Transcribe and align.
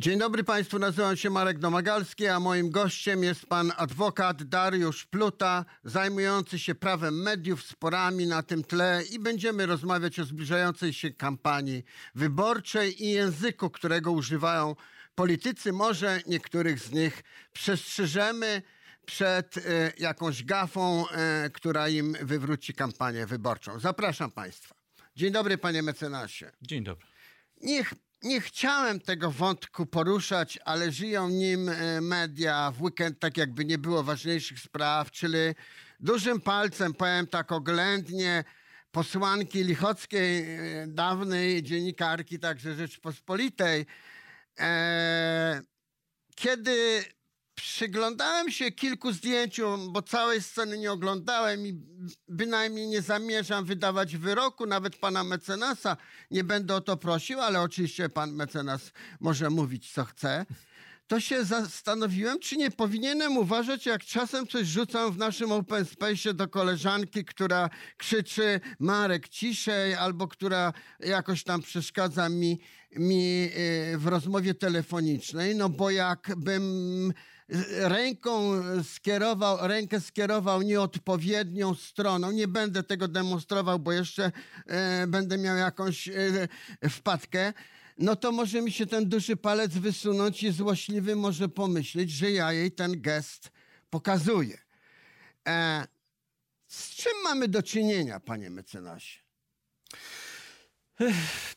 Dzień 0.00 0.18
dobry 0.18 0.44
Państwu, 0.44 0.78
nazywam 0.78 1.16
się 1.16 1.30
Marek 1.30 1.58
Domagalski, 1.58 2.26
a 2.26 2.40
moim 2.40 2.70
gościem 2.70 3.22
jest 3.22 3.46
pan 3.46 3.72
adwokat 3.76 4.42
Dariusz 4.42 5.06
Pluta, 5.06 5.64
zajmujący 5.84 6.58
się 6.58 6.74
prawem 6.74 7.22
mediów, 7.22 7.62
sporami 7.62 8.26
na 8.26 8.42
tym 8.42 8.64
tle 8.64 9.02
i 9.10 9.18
będziemy 9.18 9.66
rozmawiać 9.66 10.20
o 10.20 10.24
zbliżającej 10.24 10.92
się 10.92 11.10
kampanii 11.10 11.84
wyborczej 12.14 13.04
i 13.04 13.10
języku, 13.10 13.70
którego 13.70 14.12
używają 14.12 14.76
politycy. 15.14 15.72
Może 15.72 16.20
niektórych 16.26 16.80
z 16.80 16.92
nich 16.92 17.22
przestrzeżemy 17.52 18.62
przed 19.06 19.56
e, 19.56 19.92
jakąś 19.98 20.44
gafą, 20.44 21.08
e, 21.08 21.50
która 21.50 21.88
im 21.88 22.16
wywróci 22.22 22.74
kampanię 22.74 23.26
wyborczą. 23.26 23.80
Zapraszam 23.80 24.30
Państwa. 24.30 24.74
Dzień 25.16 25.32
dobry 25.32 25.58
panie 25.58 25.82
mecenasie. 25.82 26.52
Dzień 26.62 26.84
dobry. 26.84 27.06
Niech 27.60 27.94
nie 28.22 28.40
chciałem 28.40 29.00
tego 29.00 29.30
wątku 29.30 29.86
poruszać, 29.86 30.58
ale 30.64 30.92
żyją 30.92 31.28
nim 31.28 31.68
e, 31.68 32.00
media 32.00 32.70
w 32.70 32.82
weekend, 32.82 33.18
tak 33.18 33.36
jakby 33.36 33.64
nie 33.64 33.78
było 33.78 34.02
ważniejszych 34.02 34.60
spraw, 34.60 35.10
czyli 35.10 35.38
dużym 36.00 36.40
palcem, 36.40 36.94
powiem 36.94 37.26
tak 37.26 37.52
oględnie, 37.52 38.44
posłanki 38.90 39.64
Lichockiej, 39.64 40.42
e, 40.42 40.86
dawnej 40.86 41.62
dziennikarki, 41.62 42.38
także 42.38 42.74
Rzeczpospolitej, 42.74 43.86
e, 44.60 45.62
kiedy 46.34 47.04
Przyglądałem 47.58 48.50
się 48.50 48.72
kilku 48.72 49.12
zdjęciom, 49.12 49.92
bo 49.92 50.02
całej 50.02 50.42
sceny 50.42 50.78
nie 50.78 50.92
oglądałem 50.92 51.66
i 51.66 51.74
bynajmniej 52.28 52.86
nie 52.86 53.02
zamierzam 53.02 53.64
wydawać 53.64 54.16
wyroku, 54.16 54.66
nawet 54.66 54.96
pana 54.96 55.24
mecenasa. 55.24 55.96
Nie 56.30 56.44
będę 56.44 56.74
o 56.74 56.80
to 56.80 56.96
prosił, 56.96 57.40
ale 57.40 57.60
oczywiście 57.60 58.08
pan 58.08 58.32
mecenas 58.32 58.92
może 59.20 59.50
mówić 59.50 59.92
co 59.92 60.04
chce. 60.04 60.46
To 61.06 61.20
się 61.20 61.44
zastanowiłem, 61.44 62.38
czy 62.38 62.56
nie 62.56 62.70
powinienem 62.70 63.36
uważać, 63.36 63.86
jak 63.86 64.04
czasem 64.04 64.46
coś 64.46 64.66
rzucam 64.66 65.12
w 65.12 65.18
naszym 65.18 65.52
open 65.52 65.84
space 65.84 66.34
do 66.34 66.48
koleżanki, 66.48 67.24
która 67.24 67.70
krzyczy 67.96 68.60
Marek 68.78 69.28
ciszej, 69.28 69.94
albo 69.94 70.28
która 70.28 70.72
jakoś 71.00 71.44
tam 71.44 71.62
przeszkadza 71.62 72.28
mi, 72.28 72.60
mi 72.96 73.50
y, 73.94 73.98
w 73.98 74.06
rozmowie 74.06 74.54
telefonicznej, 74.54 75.56
no 75.56 75.68
bo 75.68 75.90
jakbym 75.90 77.12
ręką 77.78 78.62
skierował, 78.82 79.68
rękę 79.68 80.00
skierował 80.00 80.62
nieodpowiednią 80.62 81.74
stroną. 81.74 82.30
Nie 82.30 82.48
będę 82.48 82.82
tego 82.82 83.08
demonstrował, 83.08 83.78
bo 83.78 83.92
jeszcze 83.92 84.32
e, 84.66 85.06
będę 85.06 85.38
miał 85.38 85.56
jakąś 85.56 86.08
e, 86.08 86.48
wpadkę. 86.90 87.52
No 87.98 88.16
to 88.16 88.32
może 88.32 88.62
mi 88.62 88.72
się 88.72 88.86
ten 88.86 89.08
duży 89.08 89.36
palec 89.36 89.72
wysunąć 89.72 90.42
i 90.42 90.52
złośliwy 90.52 91.16
może 91.16 91.48
pomyśleć, 91.48 92.10
że 92.10 92.30
ja 92.30 92.52
jej 92.52 92.72
ten 92.72 93.00
gest 93.00 93.50
pokazuję. 93.90 94.58
E, 95.48 95.86
z 96.66 96.90
czym 96.90 97.12
mamy 97.24 97.48
do 97.48 97.62
czynienia, 97.62 98.20
panie 98.20 98.50
mecenasie? 98.50 99.18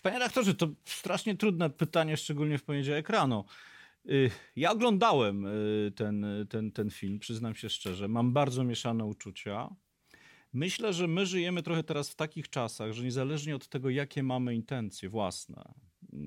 Panie 0.02 0.19
redaktorze, 0.19 0.53
to 0.53 0.67
strasznie 0.86 1.38
trudne 1.38 1.69
pytanie, 1.69 2.17
szczególnie 2.17 2.58
w 2.58 2.64
poniedziałek 2.64 3.09
rano. 3.09 3.45
Y, 4.10 4.32
ja 4.56 4.72
oglądałem 4.72 5.46
y, 5.46 5.92
ten, 5.96 6.26
ten, 6.50 6.72
ten 6.72 6.90
film, 6.90 7.20
przyznam 7.20 7.56
się 7.56 7.70
szczerze. 7.70 8.08
Mam 8.08 8.34
bardzo 8.34 8.64
mieszane 8.64 9.06
uczucia. 9.06 9.76
Myślę, 10.54 10.94
że 10.94 11.08
my 11.08 11.26
żyjemy 11.26 11.64
trochę 11.64 11.84
teraz 11.84 12.10
w 12.10 12.16
takich 12.16 12.50
czasach, 12.50 12.92
że 12.92 13.04
niezależnie 13.04 13.56
od 13.56 13.68
tego, 13.68 13.90
jakie 13.90 14.24
mamy 14.24 14.56
intencje 14.56 15.10
własne, 15.10 15.74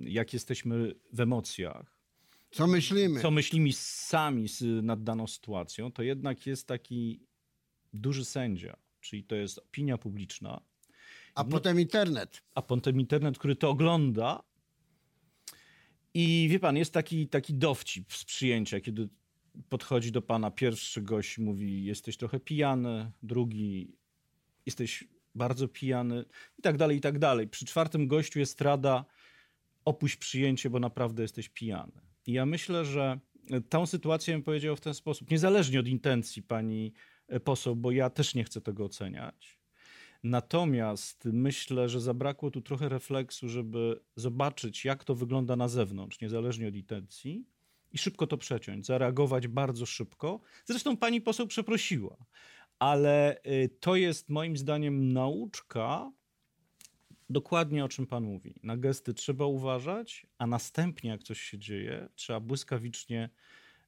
jak 0.02 0.32
jesteśmy 0.32 0.94
w 1.12 1.20
emocjach, 1.20 1.94
co 2.50 2.66
myślimy, 2.66 3.20
co 3.20 3.30
myślimy 3.30 3.72
sami 3.72 4.46
nad 4.82 5.02
daną 5.02 5.26
sytuacją, 5.26 5.92
to 5.92 6.02
jednak 6.02 6.46
jest 6.46 6.68
taki 6.68 7.26
duży 7.92 8.24
sędzia, 8.24 8.76
czyli 9.00 9.24
to 9.24 9.34
jest 9.34 9.58
opinia 9.58 9.98
publiczna. 9.98 10.60
A 11.34 11.42
no, 11.42 11.48
potem 11.48 11.80
internet. 11.80 12.42
A 12.54 12.62
potem 12.62 13.00
internet, 13.00 13.38
który 13.38 13.56
to 13.56 13.70
ogląda 13.70 14.42
i 16.14 16.48
wie 16.50 16.58
pan, 16.58 16.76
jest 16.76 16.92
taki, 16.92 17.28
taki 17.28 17.54
dowcip 17.54 18.12
z 18.12 18.24
przyjęcia, 18.24 18.80
kiedy 18.80 19.08
podchodzi 19.68 20.12
do 20.12 20.22
pana 20.22 20.50
pierwszy 20.50 21.02
gość 21.02 21.38
mówi, 21.38 21.84
jesteś 21.84 22.16
trochę 22.16 22.40
pijany, 22.40 23.12
drugi, 23.22 23.96
jesteś 24.66 25.04
bardzo 25.34 25.68
pijany 25.68 26.24
i 26.58 26.62
tak 26.62 26.76
dalej, 26.76 26.96
i 26.96 27.00
tak 27.00 27.18
dalej. 27.18 27.48
Przy 27.48 27.64
czwartym 27.64 28.06
gościu 28.08 28.38
jest 28.38 28.60
rada, 28.60 29.04
opuść 29.84 30.16
przyjęcie, 30.16 30.70
bo 30.70 30.80
naprawdę 30.80 31.22
jesteś 31.22 31.48
pijany. 31.48 31.92
I 32.26 32.32
ja 32.32 32.46
myślę, 32.46 32.84
że 32.84 33.18
tą 33.68 33.86
sytuację 33.86 34.34
bym 34.34 34.42
powiedział 34.42 34.76
w 34.76 34.80
ten 34.80 34.94
sposób, 34.94 35.30
niezależnie 35.30 35.80
od 35.80 35.88
intencji 35.88 36.42
pani 36.42 36.92
poseł, 37.44 37.76
bo 37.76 37.90
ja 37.90 38.10
też 38.10 38.34
nie 38.34 38.44
chcę 38.44 38.60
tego 38.60 38.84
oceniać, 38.84 39.58
Natomiast 40.24 41.24
myślę, 41.24 41.88
że 41.88 42.00
zabrakło 42.00 42.50
tu 42.50 42.60
trochę 42.60 42.88
refleksu, 42.88 43.48
żeby 43.48 44.00
zobaczyć, 44.16 44.84
jak 44.84 45.04
to 45.04 45.14
wygląda 45.14 45.56
na 45.56 45.68
zewnątrz, 45.68 46.20
niezależnie 46.20 46.68
od 46.68 46.74
intencji, 46.74 47.44
i 47.92 47.98
szybko 47.98 48.26
to 48.26 48.38
przeciąć, 48.38 48.86
zareagować 48.86 49.48
bardzo 49.48 49.86
szybko. 49.86 50.40
Zresztą 50.64 50.96
pani 50.96 51.20
poseł 51.20 51.46
przeprosiła, 51.46 52.16
ale 52.78 53.36
y, 53.46 53.70
to 53.80 53.96
jest 53.96 54.28
moim 54.28 54.56
zdaniem 54.56 55.12
nauczka 55.12 56.12
dokładnie 57.30 57.84
o 57.84 57.88
czym 57.88 58.06
pan 58.06 58.24
mówi. 58.24 58.54
Na 58.62 58.76
gesty 58.76 59.14
trzeba 59.14 59.46
uważać, 59.46 60.26
a 60.38 60.46
następnie, 60.46 61.10
jak 61.10 61.22
coś 61.22 61.40
się 61.40 61.58
dzieje, 61.58 62.08
trzeba 62.14 62.40
błyskawicznie 62.40 63.30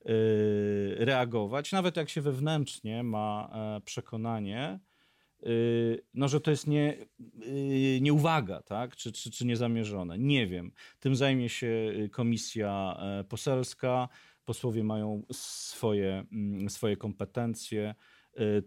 y, 0.01 0.05
reagować, 0.99 1.73
nawet 1.73 1.97
jak 1.97 2.09
się 2.09 2.21
wewnętrznie 2.21 3.03
ma 3.03 3.51
e, 3.53 3.81
przekonanie, 3.81 4.79
no, 6.15 6.29
że 6.29 6.41
to 6.41 6.51
jest 6.51 6.67
nie, 6.67 6.97
y, 7.43 7.99
nieuwaga, 8.01 8.63
tak? 8.63 8.97
czy, 8.97 9.13
czy, 9.13 9.31
czy 9.31 9.47
niezamierzone. 9.47 10.19
Nie 10.19 10.47
wiem. 10.47 10.73
Tym 11.01 11.17
zajmie 11.17 11.49
się 11.49 11.67
y, 11.67 12.09
komisja 12.09 12.97
e, 13.01 13.25
poselska. 13.25 14.09
Posłowie 14.45 14.85
mają 14.85 15.23
swoje, 15.33 16.25
mm, 16.33 16.71
swoje 16.71 16.97
kompetencje, 16.97 17.95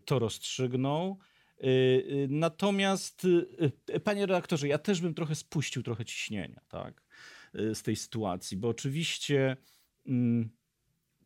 to 0.06 0.20
rozstrzygną. 0.20 1.18
Natomiast, 2.30 3.28
panie 4.04 4.26
redaktorze, 4.26 4.68
ja 4.68 4.78
też 4.78 5.02
bym 5.02 5.14
trochę 5.14 5.36
spuścił 5.36 5.84
trochę 5.84 6.06
ciśnienia 6.06 6.62
tak? 6.68 7.04
z 7.54 7.84
tej 7.84 7.96
sytuacji, 7.96 8.58
bo 8.58 8.68
oczywiście 8.68 9.58
mm, 10.08 10.50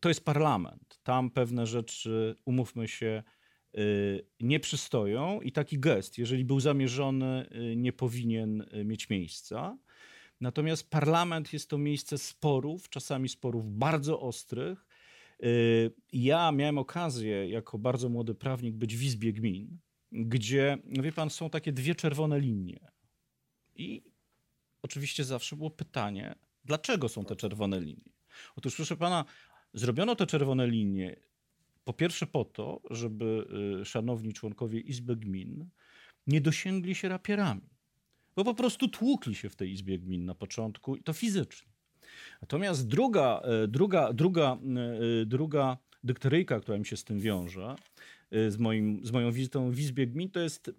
to 0.00 0.08
jest 0.08 0.24
parlament. 0.24 1.00
Tam 1.02 1.30
pewne 1.30 1.66
rzeczy, 1.66 2.36
umówmy 2.44 2.88
się, 2.88 3.22
Y, 3.22 3.43
nie 4.40 4.60
przystoją 4.60 5.40
i 5.40 5.52
taki 5.52 5.78
gest, 5.78 6.18
jeżeli 6.18 6.44
był 6.44 6.60
zamierzony, 6.60 7.48
y, 7.72 7.76
nie 7.76 7.92
powinien 7.92 8.60
y, 8.60 8.84
mieć 8.84 9.10
miejsca. 9.10 9.78
Natomiast 10.40 10.90
parlament 10.90 11.52
jest 11.52 11.70
to 11.70 11.78
miejsce 11.78 12.18
sporów, 12.18 12.88
czasami 12.88 13.28
sporów 13.28 13.78
bardzo 13.78 14.20
ostrych. 14.20 14.86
Ja 16.12 16.52
miałem 16.52 16.78
okazję, 16.78 17.48
jako 17.48 17.78
bardzo 17.78 18.08
młody 18.08 18.34
prawnik, 18.34 18.74
być 18.74 18.96
w 18.96 19.02
Izbie 19.02 19.32
Gmin, 19.32 19.78
gdzie, 20.12 20.78
wie 20.84 21.12
pan, 21.12 21.30
są 21.30 21.50
takie 21.50 21.72
dwie 21.72 21.94
czerwone 21.94 22.40
linie. 22.40 22.80
I 23.76 24.02
oczywiście 24.82 25.24
zawsze 25.24 25.56
było 25.56 25.70
pytanie, 25.70 26.34
dlaczego 26.64 27.08
są 27.08 27.24
te 27.24 27.36
czerwone 27.36 27.80
linie? 27.80 28.12
Otóż, 28.56 28.76
proszę 28.76 28.96
pana, 28.96 29.24
zrobiono 29.74 30.16
te 30.16 30.26
czerwone 30.26 30.66
linie 30.66 31.16
po 31.84 31.92
pierwsze 31.92 32.26
po 32.26 32.44
to, 32.44 32.80
żeby 32.90 33.46
y, 33.80 33.84
szanowni 33.84 34.32
członkowie 34.32 34.80
Izby 34.80 35.16
Gmin 35.16 35.68
nie 36.26 36.40
dosięgli 36.40 36.94
się 36.94 37.08
rapierami, 37.08 37.68
bo 38.36 38.44
po 38.44 38.54
prostu 38.54 38.88
tłukli 38.88 39.34
się 39.34 39.48
w 39.48 39.56
tej 39.56 39.72
Izbie 39.72 39.98
Gmin 39.98 40.24
na 40.24 40.34
początku 40.34 40.96
i 40.96 41.02
to 41.02 41.12
fizycznie. 41.12 41.72
Natomiast 42.42 42.88
druga, 42.88 43.42
y, 43.64 43.68
druga, 43.68 44.12
druga, 44.12 44.58
y, 45.22 45.26
druga 45.26 45.78
dykteryjka, 46.04 46.60
która 46.60 46.78
mi 46.78 46.86
się 46.86 46.96
z 46.96 47.04
tym 47.04 47.20
wiąże, 47.20 47.76
z, 48.48 48.58
moim, 48.58 49.06
z 49.06 49.12
moją 49.12 49.32
wizytą 49.32 49.70
w 49.70 49.78
Izbie 49.78 50.06
Gmin, 50.06 50.30
to 50.30 50.40
jest 50.40 50.70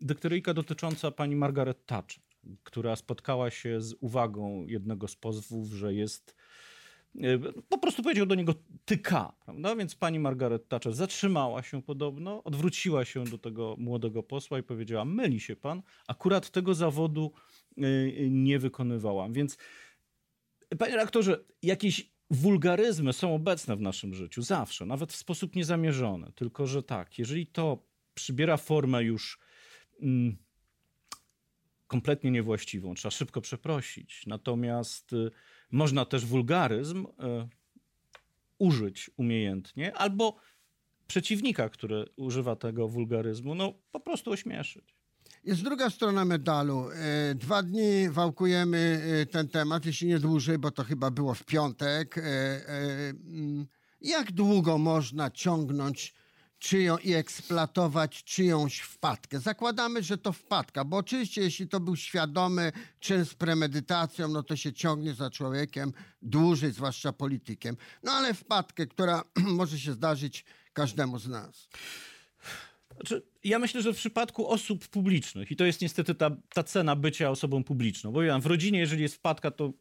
dykteryjka 0.00 0.54
dotycząca 0.54 1.10
pani 1.10 1.36
Margaret 1.36 1.86
Thatcher, 1.86 2.22
która 2.62 2.96
spotkała 2.96 3.50
się 3.50 3.80
z 3.80 3.94
uwagą 4.00 4.66
jednego 4.66 5.08
z 5.08 5.16
pozwów, 5.16 5.72
że 5.72 5.94
jest 5.94 6.36
po 7.68 7.78
prostu 7.78 8.02
powiedział 8.02 8.26
do 8.26 8.34
niego 8.34 8.54
tyka, 8.84 9.32
prawda? 9.44 9.76
Więc 9.76 9.94
pani 9.94 10.18
Margaret 10.18 10.68
Thatcher 10.68 10.94
zatrzymała 10.94 11.62
się 11.62 11.82
podobno, 11.82 12.44
odwróciła 12.44 13.04
się 13.04 13.24
do 13.24 13.38
tego 13.38 13.76
młodego 13.78 14.22
posła 14.22 14.58
i 14.58 14.62
powiedziała: 14.62 15.04
Myli 15.04 15.40
się 15.40 15.56
pan, 15.56 15.82
akurat 16.08 16.50
tego 16.50 16.74
zawodu 16.74 17.32
e, 17.78 17.82
nie 18.30 18.58
wykonywałam. 18.58 19.32
Więc, 19.32 19.58
panie 20.78 20.96
rektorze, 20.96 21.44
jakieś 21.62 22.12
wulgaryzmy 22.30 23.12
są 23.12 23.34
obecne 23.34 23.76
w 23.76 23.80
naszym 23.80 24.14
życiu 24.14 24.42
zawsze, 24.42 24.86
nawet 24.86 25.12
w 25.12 25.16
sposób 25.16 25.56
niezamierzony. 25.56 26.32
Tylko, 26.34 26.66
że 26.66 26.82
tak, 26.82 27.18
jeżeli 27.18 27.46
to 27.46 27.84
przybiera 28.14 28.56
formę 28.56 29.02
już. 29.02 29.38
Mm, 30.02 30.36
kompletnie 31.92 32.30
niewłaściwą, 32.30 32.94
trzeba 32.94 33.10
szybko 33.10 33.40
przeprosić. 33.40 34.26
Natomiast 34.26 35.12
y, 35.12 35.30
Można 35.72 36.04
też 36.04 36.26
wulgaryzm 36.26 37.06
e, 37.18 37.48
użyć 38.58 39.10
umiejętnie, 39.16 39.96
albo 39.96 40.36
przeciwnika, 41.06 41.68
który 41.68 42.04
używa 42.16 42.56
tego 42.56 42.88
wulgaryzmu, 42.88 43.54
no 43.54 43.72
po 43.92 44.00
prostu 44.00 44.30
ośmieszyć. 44.30 44.94
Jest 45.44 45.62
druga 45.62 45.90
strona 45.90 46.24
medalu. 46.24 46.90
E, 46.90 47.34
Dwa 47.34 47.62
dni 47.62 48.08
wałkujemy 48.10 49.02
e, 49.22 49.26
ten 49.26 49.48
temat, 49.48 49.86
jeśli 49.86 50.08
nie 50.08 50.18
dłużej, 50.18 50.58
bo 50.58 50.70
to 50.70 50.84
chyba 50.84 51.10
było 51.10 51.34
w 51.34 51.44
piątek. 51.44 52.18
Mm, 52.18 53.66
Jak 54.00 54.32
długo 54.32 54.78
można 54.78 55.30
ciągnąć 55.30 56.14
czyją 56.62 56.98
i 56.98 57.12
eksploatować 57.12 58.24
czyjąś 58.24 58.78
wpadkę? 58.78 59.40
Zakładamy, 59.40 60.02
że 60.02 60.18
to 60.18 60.32
wpadka, 60.32 60.84
bo 60.84 60.96
oczywiście 60.96 61.40
jeśli 61.40 61.68
to 61.68 61.80
był 61.80 61.96
świadomy 61.96 62.72
czyn 63.00 63.24
z 63.24 63.34
premedytacją, 63.34 64.28
no 64.28 64.42
to 64.42 64.56
się 64.56 64.72
ciągnie 64.72 65.14
za 65.14 65.30
człowiekiem 65.30 65.92
dłużej, 66.22 66.72
zwłaszcza 66.72 67.12
politykiem. 67.12 67.76
No 68.02 68.12
ale 68.12 68.34
wpadkę, 68.34 68.86
która 68.86 69.24
może 69.60 69.78
się 69.78 69.92
zdarzyć 69.92 70.44
każdemu 70.72 71.18
z 71.18 71.28
nas. 71.28 71.68
Znaczy, 72.94 73.22
ja 73.44 73.58
myślę, 73.58 73.82
że 73.82 73.92
w 73.92 73.96
przypadku 73.96 74.48
osób 74.48 74.88
publicznych, 74.88 75.50
i 75.50 75.56
to 75.56 75.64
jest 75.64 75.80
niestety 75.80 76.14
ta, 76.14 76.30
ta 76.54 76.62
cena 76.62 76.96
bycia 76.96 77.30
osobą 77.30 77.64
publiczną, 77.64 78.12
bo 78.12 78.22
ja 78.22 78.38
w 78.38 78.46
rodzinie, 78.46 78.78
jeżeli 78.78 79.02
jest 79.02 79.14
wpadka, 79.14 79.50
to 79.50 79.72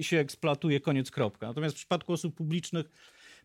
się 0.00 0.18
eksploatuje, 0.18 0.80
koniec, 0.80 1.10
kropka. 1.10 1.46
Natomiast 1.46 1.74
w 1.74 1.78
przypadku 1.78 2.12
osób 2.12 2.34
publicznych 2.34 2.86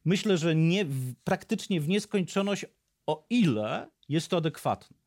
myślę, 0.05 0.37
że 0.37 0.55
nie, 0.55 0.85
praktycznie 1.23 1.81
w 1.81 1.87
nieskończoność, 1.87 2.65
o 3.07 3.25
ile 3.29 3.87
jest 4.09 4.27
to 4.27 4.37
adekwatne. 4.37 4.97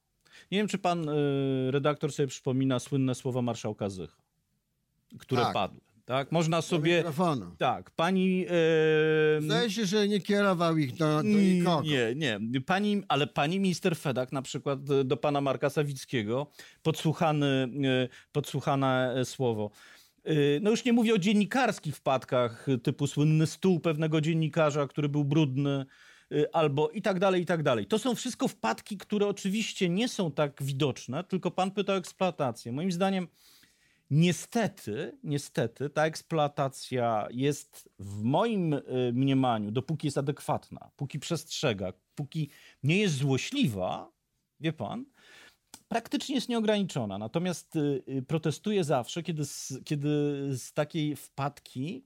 Nie 0.50 0.58
wiem, 0.58 0.68
czy 0.68 0.78
pan 0.78 1.08
y, 1.08 1.70
redaktor 1.70 2.12
sobie 2.12 2.26
przypomina 2.26 2.78
słynne 2.78 3.14
słowa 3.14 3.42
marszałka 3.42 3.88
Zycha, 3.88 4.22
które 5.18 5.42
Tak. 5.42 5.54
padły. 5.54 5.80
Tak? 6.04 6.32
Można 6.32 6.62
sobie... 6.62 6.96
mikrofonu. 6.96 7.54
Tak, 7.58 7.90
pani... 7.90 8.46
y, 9.38 9.42
Zdaje 9.42 9.70
się, 9.70 9.86
że 9.86 10.08
nie 10.08 10.20
kierował 10.20 10.76
ich 10.78 10.96
do, 10.96 11.16
do 11.16 11.22
nikogo. 11.22 11.82
nie, 11.82 12.14
nie. 12.40 12.60
Pani, 12.60 13.02
ale 13.08 13.26
pani 13.26 13.60
minister 13.60 13.96
Fedak 13.96 14.32
na 14.32 14.42
przykład 14.42 14.78
e, 14.90 15.04
do 15.04 15.16
pana 15.16 15.40
Marka 15.40 15.70
Sawickiego, 15.70 16.46
podsłuchany, 16.82 17.46
e, 17.46 17.68
podsłuchane 18.32 19.14
słowo. 19.24 19.70
E, 20.30 20.60
No 20.60 20.70
już 20.70 20.84
nie 20.84 20.92
mówię 20.92 21.14
o 21.14 21.18
dziennikarskich 21.18 21.96
wpadkach, 21.96 22.66
typu 22.82 23.06
słynny 23.06 23.46
stół 23.46 23.80
pewnego 23.80 24.20
dziennikarza, 24.20 24.86
który 24.86 25.08
był 25.08 25.24
brudny, 25.24 25.86
e, 26.32 26.56
albo 26.56 26.90
i 26.90 27.02
tak 27.02 27.18
dalej, 27.18 27.42
i 27.42 27.46
tak 27.46 27.62
dalej. 27.62 27.86
To 27.86 27.98
są 27.98 28.14
wszystko 28.14 28.48
wpadki, 28.48 28.96
które 28.96 29.26
oczywiście 29.26 29.88
nie 29.88 30.08
są 30.08 30.32
tak 30.32 30.62
widoczne, 30.62 31.24
tylko 31.24 31.50
pan 31.50 31.70
pyta 31.70 31.92
o 31.92 31.96
eksploatację. 31.96 32.72
Moim 32.72 32.92
zdaniem 32.92 33.28
Niestety, 34.10 35.18
niestety, 35.22 35.90
ta 35.90 36.06
eksploatacja 36.06 37.28
jest 37.30 37.88
w 37.98 38.22
moim 38.22 38.72
y, 38.72 38.82
mniemaniu, 39.12 39.70
dopóki 39.70 40.06
jest 40.06 40.18
adekwatna, 40.18 40.90
póki 40.96 41.18
przestrzega, 41.18 41.92
póki 42.14 42.50
nie 42.82 42.98
jest 42.98 43.14
złośliwa, 43.14 44.12
wie 44.60 44.72
pan, 44.72 45.04
praktycznie 45.90 46.34
jest 46.34 46.48
nieograniczona. 46.48 47.18
Natomiast 47.18 47.76
y, 47.76 48.02
y, 48.08 48.22
protestuję 48.22 48.84
zawsze, 48.84 49.22
kiedy 49.22 49.44
z, 49.44 49.72
kiedy 49.84 50.08
z 50.58 50.72
takiej 50.72 51.16
wpadki 51.16 52.04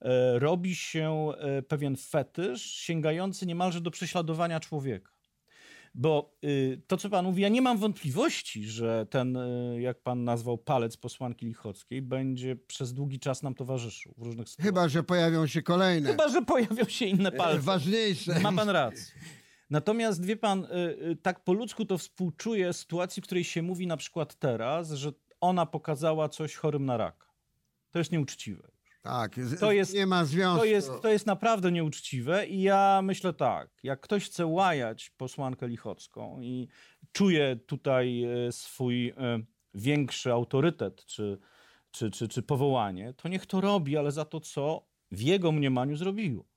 e, 0.00 0.38
robi 0.38 0.76
się 0.76 1.28
e, 1.38 1.62
pewien 1.62 1.96
fetysz 1.96 2.62
sięgający 2.62 3.46
niemalże 3.46 3.80
do 3.80 3.90
prześladowania 3.90 4.60
człowieka. 4.60 5.12
Bo 5.94 6.36
y, 6.44 6.82
to, 6.86 6.96
co 6.96 7.10
pan 7.10 7.24
mówi, 7.24 7.42
ja 7.42 7.48
nie 7.48 7.62
mam 7.62 7.78
wątpliwości, 7.78 8.64
że 8.64 9.06
ten, 9.10 9.38
jak 9.78 10.02
pan 10.02 10.24
nazwał, 10.24 10.58
palec 10.58 10.96
posłanki 10.96 11.46
Lichockiej 11.46 12.02
będzie 12.02 12.56
przez 12.56 12.94
długi 12.94 13.18
czas 13.18 13.42
nam 13.42 13.54
towarzyszył 13.54 14.14
w 14.18 14.22
różnych 14.22 14.48
sytuacjach. 14.48 14.74
Chyba, 14.74 14.88
że 14.88 15.02
pojawią 15.02 15.46
się 15.46 15.62
kolejne. 15.62 16.10
Chyba, 16.10 16.28
że 16.28 16.42
pojawią 16.42 16.84
się 16.84 17.06
inne 17.06 17.28
e, 17.28 17.32
palce. 17.32 17.60
Ważniejsze. 17.60 18.40
Ma 18.40 18.52
pan 18.52 18.68
rację. 18.68 19.14
Natomiast 19.72 20.24
wie 20.24 20.36
pan, 20.36 20.64
y, 20.64 20.68
y, 21.10 21.16
tak 21.16 21.44
po 21.44 21.52
ludzku 21.52 21.84
to 21.84 21.98
współczuję 21.98 22.72
sytuacji, 22.72 23.22
w 23.22 23.24
której 23.24 23.44
się 23.44 23.62
mówi 23.62 23.86
na 23.86 23.96
przykład 23.96 24.34
teraz, 24.34 24.90
że 24.90 25.12
ona 25.40 25.66
pokazała 25.66 26.28
coś 26.28 26.54
chorym 26.54 26.86
na 26.86 26.96
raka. 26.96 27.26
To 27.90 27.98
jest 27.98 28.12
nieuczciwe. 28.12 28.68
Tak, 29.02 29.34
To 29.60 29.72
jest- 29.72 29.94
nie 29.94 30.06
ma 30.06 30.24
związku. 30.24 30.60
To 30.60 30.64
jest, 30.64 30.90
to 31.02 31.08
jest 31.08 31.26
naprawdę 31.26 31.72
nieuczciwe 31.72 32.46
i 32.46 32.62
ja 32.62 33.00
myślę 33.02 33.32
tak, 33.32 33.70
jak 33.82 34.00
ktoś 34.00 34.26
chce 34.26 34.46
łajać 34.46 35.10
posłankę 35.10 35.68
Lichocką 35.68 36.40
i 36.40 36.68
czuje 37.12 37.56
tutaj 37.56 38.24
e, 38.24 38.52
swój 38.52 39.14
większy 39.74 40.32
autorytet 40.32 41.04
czy, 41.04 41.38
czy, 41.90 42.10
czy, 42.10 42.28
czy 42.28 42.42
powołanie, 42.42 43.14
to 43.14 43.28
niech 43.28 43.46
to 43.46 43.60
robi, 43.60 43.96
ale 43.96 44.12
za 44.12 44.24
to, 44.24 44.40
co 44.40 44.86
w 45.10 45.20
jego 45.20 45.52
mniemaniu 45.52 45.96
zrobiło. 45.96 46.51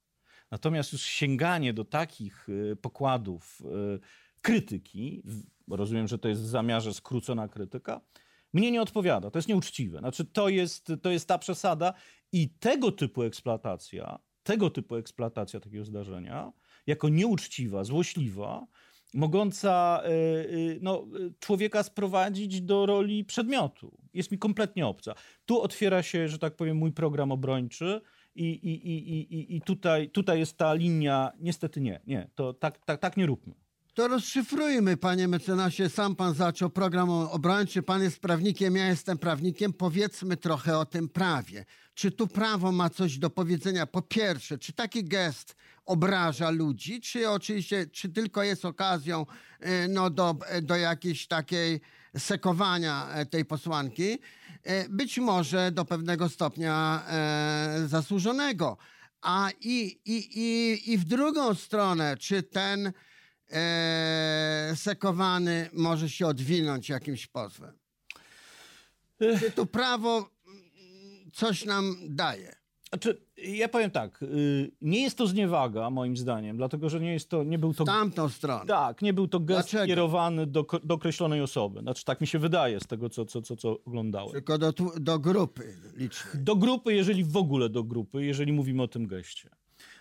Natomiast 0.52 0.94
już 0.94 1.02
sięganie 1.02 1.74
do 1.74 1.86
takich 1.86 2.48
e, 2.72 2.76
pokładów 2.76 3.62
e, 3.62 4.00
krytyki, 4.42 5.24
rozumiem, 5.68 6.08
że 6.08 6.20
to 6.20 6.28
jest 6.28 6.42
w 6.42 6.48
zamiarze 6.48 6.94
skrócona 6.94 7.48
krytyka, 7.48 8.02
mnie 8.54 8.72
nie 8.72 8.82
odpowiada. 8.82 9.32
To 9.32 9.38
jest 9.38 9.48
nieuczciwe. 9.48 10.00
Znaczy, 10.00 10.26
to 10.26 10.50
jest, 10.50 10.92
to 11.02 11.12
jest 11.12 11.28
ta 11.28 11.38
przesada 11.38 11.94
i 12.32 12.50
tego 12.50 12.92
typu 12.92 13.24
eksploatacja, 13.24 14.20
tego 14.44 14.70
typu 14.70 14.96
eksploatacja 14.96 15.60
takiego 15.60 15.86
zdarzenia, 15.86 16.52
jako 16.88 17.10
nieuczciwa, 17.10 17.84
złośliwa, 17.84 18.68
mogąca 19.14 20.02
e, 20.04 20.10
no, 20.82 21.08
człowieka 21.40 21.84
sprowadzić 21.84 22.62
do 22.62 22.86
roli 22.86 23.26
przedmiotu, 23.26 23.98
jest 24.14 24.32
mi 24.32 24.38
kompletnie 24.38 24.88
obca. 24.88 25.16
Tu 25.46 25.62
otwiera 25.62 26.04
się, 26.04 26.28
że 26.28 26.40
tak 26.40 26.56
powiem, 26.56 26.78
mój 26.78 26.92
program 26.92 27.32
obrończy. 27.32 28.02
I, 28.36 28.44
i, 28.46 28.88
i, 28.90 29.34
i, 29.36 29.56
i- 29.56 29.62
tutaj, 29.62 30.10
tutaj 30.10 30.40
jest 30.40 30.58
ta 30.58 30.74
linia, 30.74 31.32
niestety 31.40 31.82
nie, 31.82 32.00
nie, 32.08 32.30
to 32.36 32.54
tak, 32.54 32.86
tak, 32.86 33.00
tak 33.00 33.18
nie 33.18 33.26
róbmy. 33.26 33.54
To 33.94 34.08
rozszyfrujmy, 34.08 34.98
panie 34.98 35.28
mecenasie. 35.28 35.90
Sam 35.90 36.16
pan 36.16 36.34
zaczął 36.34 36.70
program 36.70 37.10
obrończy. 37.10 37.84
Pan 37.84 38.04
jest 38.04 38.20
prawnikiem, 38.20 38.76
ja 38.76 38.88
jestem 38.88 39.18
prawnikiem. 39.18 39.74
Powiedzmy 39.74 40.38
trochę 40.38 40.78
o 40.78 40.86
tym 40.86 41.10
prawie. 41.10 41.66
Czy 41.94 42.12
tu 42.12 42.28
prawo 42.28 42.72
ma 42.72 42.90
coś 42.90 43.18
do 43.18 43.30
powiedzenia? 43.30 43.86
Po 43.88 44.02
pierwsze, 44.02 44.58
czy 44.58 44.74
taki 44.74 45.04
gest 45.04 45.56
obraża 45.86 46.50
ludzi, 46.50 47.02
czy 47.02 47.30
oczywiście, 47.30 47.88
czy 47.88 48.10
tylko 48.10 48.44
jest 48.44 48.66
okazją 48.66 49.26
e, 49.60 49.88
no, 49.88 50.10
do, 50.10 50.36
do 50.62 50.76
jakiejś 50.76 51.28
takiej 51.28 51.82
sekowania 52.18 53.10
e, 53.10 53.26
tej 53.26 53.46
posłanki? 53.46 54.18
E, 54.66 54.90
Być 54.90 55.18
może 55.18 55.72
do 55.72 55.86
pewnego 55.86 56.30
stopnia 56.30 57.04
e, 57.08 57.88
zasłużonego. 57.88 58.78
A 59.22 59.50
i, 59.62 60.00
i, 60.06 60.40
i, 60.40 60.92
i 60.94 60.98
w 60.98 61.04
drugą 61.04 61.56
stronę, 61.56 62.18
czy 62.18 62.44
ten 62.44 62.92
e, 63.52 64.74
sekowany 64.76 65.70
może 65.74 66.10
się 66.10 66.28
odwinąć 66.28 66.90
jakimś 66.90 67.28
pozwem? 67.28 67.78
Czy 69.40 69.52
tu 69.52 69.66
prawo 69.66 70.30
coś 71.34 71.66
nam 71.66 71.96
daje? 72.10 72.56
Znaczy, 72.96 73.22
ja 73.38 73.70
powiem 73.70 73.92
tak, 73.92 74.24
y, 74.24 74.72
nie 74.82 75.02
jest 75.02 75.18
to 75.18 75.28
zniewaga, 75.28 75.90
moim 75.90 76.18
zdaniem, 76.18 76.58
dlatego 76.58 76.90
że 76.90 77.00
nie, 77.00 77.14
jest 77.14 77.30
to, 77.30 77.44
nie 77.44 77.60
był 77.60 77.74
to 77.74 77.84
tamtą 77.84 78.30
stronę. 78.30 78.66
Tak, 78.66 79.02
nie 79.02 79.14
był 79.14 79.28
to 79.28 79.40
gest 79.40 79.72
Dlaczego? 79.72 79.88
kierowany 79.88 80.48
do, 80.48 80.66
do 80.84 80.96
określonej 80.96 81.42
osoby. 81.42 81.82
Znaczy, 81.82 82.06
tak 82.06 82.22
mi 82.22 82.28
się 82.28 82.40
wydaje 82.40 82.80
z 82.80 82.88
tego, 82.88 83.10
co, 83.10 83.26
co, 83.26 83.42
co, 83.42 83.56
co 83.56 83.80
oglądałem. 83.86 84.32
Tylko 84.32 84.58
do, 84.58 84.74
do 85.00 85.20
grupy 85.20 85.78
licznej. 85.96 86.44
Do 86.44 86.56
grupy, 86.56 86.94
jeżeli 86.94 87.24
w 87.24 87.38
ogóle 87.38 87.70
do 87.70 87.84
grupy, 87.84 88.26
jeżeli 88.26 88.54
mówimy 88.54 88.84
o 88.84 88.88
tym 88.88 89.08
geście. 89.08 89.50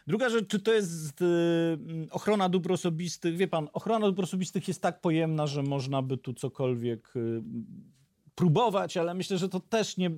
Druga 0.06 0.28
rzecz, 0.28 0.46
czy 0.46 0.60
to 0.60 0.72
jest 0.72 1.22
y, 1.22 1.24
mm, 1.24 2.06
ochrona 2.10 2.48
dóbr 2.48 2.72
osobistych? 2.72 3.36
Wie 3.36 3.48
pan, 3.48 3.68
ochrona 3.72 4.06
dóbr 4.06 4.22
osobistych 4.22 4.68
jest 4.68 4.82
tak 4.82 5.00
pojemna, 5.00 5.46
że 5.46 5.62
można 5.62 6.02
by 6.02 6.16
tu 6.16 6.34
cokolwiek 6.34 7.16
y, 7.16 7.42
próbować, 8.34 8.96
ale 8.96 9.14
myślę, 9.14 9.38
że 9.38 9.48
to 9.48 9.60
też 9.60 9.96
nie... 9.96 10.10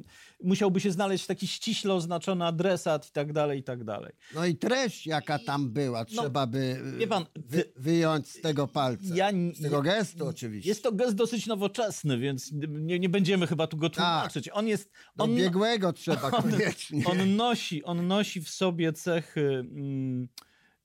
Musiałby 0.42 0.80
się 0.80 0.90
znaleźć 0.90 1.26
taki 1.26 1.46
ściśle 1.46 1.94
oznaczony 1.94 2.44
adresat 2.44 3.08
i 3.08 3.12
tak 3.12 3.32
dalej, 3.32 3.60
i 3.60 3.62
tak 3.62 3.84
dalej. 3.84 4.12
No 4.34 4.46
i 4.46 4.56
treść, 4.56 5.06
jaka 5.06 5.38
tam 5.38 5.70
była, 5.70 6.04
trzeba 6.04 6.46
by 6.46 6.80
No, 6.84 6.98
wie 6.98 7.06
pan, 7.06 7.26
wy, 7.34 7.64
wyjąć 7.76 8.28
z 8.28 8.40
tego 8.40 8.68
palca. 8.68 9.14
Ja, 9.14 9.30
Z 9.54 9.62
tego 9.62 9.82
gestu 9.82 10.26
oczywiście. 10.26 10.68
Jest 10.68 10.82
to 10.82 10.92
gest 10.92 11.14
dosyć 11.14 11.46
nowoczesny, 11.46 12.18
więc 12.18 12.52
nie, 12.68 12.98
nie 12.98 13.08
będziemy 13.08 13.46
chyba 13.46 13.66
tu 13.66 13.76
go 13.76 13.90
tłumaczyć. 13.90 14.48
On 14.52 14.68
jest. 14.68 14.90
Do 15.16 15.24
On, 15.24 15.36
biegłego 15.36 15.92
trzeba 15.92 16.30
koniecznie. 16.42 17.04
on, 17.06 17.36
nosi, 17.36 17.84
on 17.84 18.06
nosi 18.06 18.40
w 18.40 18.48
sobie 18.50 18.92
cechy 18.92 19.40
mm, 19.40 20.28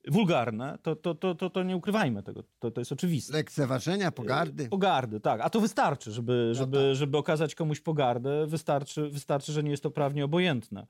wulgarne. 0.08 0.78
To, 0.82 0.96
to, 0.96 1.14
to, 1.14 1.34
to, 1.34 1.50
to 1.50 1.62
nie 1.62 1.76
ukrywajmy 1.76 2.22
tego. 2.22 2.42
To, 2.58 2.70
to 2.70 2.80
jest 2.80 2.92
oczywiste. 2.92 3.32
Lekceważenia, 3.32 4.12
pogardy. 4.12 4.68
Pogardy, 4.68 5.20
tak. 5.20 5.40
A 5.40 5.50
to 5.50 5.60
wystarczy, 5.60 6.12
żeby, 6.12 6.50
żeby, 6.54 6.76
tak. 6.88 6.96
żeby 6.96 7.18
okazać 7.18 7.54
komuś 7.54 7.80
pogardę. 7.80 8.46
Wystarczy, 8.46 9.08
wystarczy, 9.08 9.52
że 9.52 9.62
nie 9.62 9.70
jest 9.70 9.82
to 9.82 9.90
prawnie 9.90 10.24
obojętne. 10.24 10.86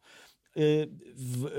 Y, 0.57 0.89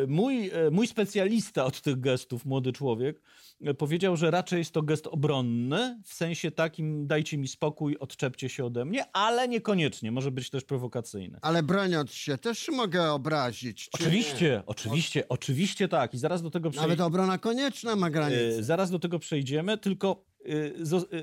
mój, 0.08 0.52
y, 0.68 0.72
mój 0.72 0.88
specjalista 0.88 1.66
od 1.66 1.82
tych 1.82 2.00
gestów, 2.00 2.46
młody 2.46 2.74
człowiek, 2.74 3.22
y, 3.68 3.74
powiedział, 3.74 4.18
że 4.18 4.32
raczej 4.32 4.60
jest 4.60 4.72
to 4.72 4.82
gest 4.82 5.08
obronny, 5.08 6.02
w 6.06 6.14
sensie 6.14 6.52
takim 6.52 7.08
dajcie 7.08 7.38
mi 7.38 7.48
spokój, 7.48 7.98
odczepcie 7.98 8.50
się 8.50 8.66
ode 8.66 8.86
mnie, 8.86 9.06
ale 9.14 9.48
niekoniecznie, 9.48 10.12
może 10.12 10.32
być 10.32 10.50
też 10.50 10.64
prowokacyjny. 10.64 11.40
Ale 11.42 11.64
broniąc 11.64 12.12
się 12.12 12.38
też 12.38 12.70
mogę 12.70 13.12
obrazić. 13.12 13.90
Oczywiście, 13.94 14.50
nie? 14.50 14.64
oczywiście, 14.66 15.30
oczywiście 15.30 15.88
tak 15.88 16.14
i 16.14 16.18
zaraz 16.18 16.42
do 16.42 16.50
tego 16.50 16.70
przejdziemy. 16.70 16.90
Nawet 16.90 17.08
obrona 17.08 17.38
konieczna 17.38 17.96
ma 17.96 18.10
granicę. 18.10 18.64
Zaraz 18.64 18.92
do 18.92 19.00
tego 19.00 19.20
przejdziemy, 19.20 19.78
tylko 19.78 20.26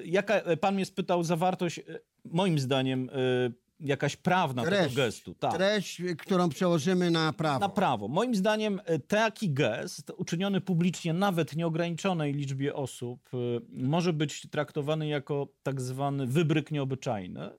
jaka, 0.05 0.57
pan 0.61 0.75
mnie 0.75 0.85
spytał 0.85 1.25
zawartość, 1.25 1.81
moim 2.25 2.59
zdaniem 2.59 3.11
jakaś 3.81 4.17
prawna 4.17 4.63
treść, 4.63 4.83
tego 4.83 4.95
gestu. 4.95 5.35
Tak. 5.35 5.55
Treść, 5.55 6.03
którą 6.19 6.49
przełożymy 6.49 7.11
na 7.11 7.33
prawo. 7.33 7.59
Na 7.59 7.69
prawo. 7.69 8.09
Moim 8.09 8.35
zdaniem 8.35 8.81
e, 8.85 8.99
taki 8.99 9.51
gest, 9.51 10.13
uczyniony 10.17 10.61
publicznie 10.61 11.13
nawet 11.13 11.57
nieograniczonej 11.57 12.35
liczbie 12.35 12.75
osób, 12.75 13.29
e, 13.35 13.37
może 13.69 14.13
być 14.13 14.51
traktowany 14.51 15.09
jako 15.09 15.49
tak 15.63 15.81
zwany 15.81 16.27
wybryk 16.27 16.71
nieobyczajny, 16.71 17.51